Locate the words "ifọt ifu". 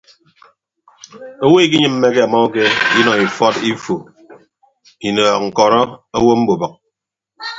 3.25-3.95